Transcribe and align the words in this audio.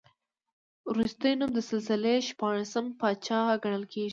وروستی 0.89 1.31
نوم 1.39 1.51
د 1.55 1.59
سلسلې 1.69 2.15
شپاړسم 2.29 2.85
پاچا 2.99 3.39
ګڼل 3.63 3.83
کېږي. 3.93 4.09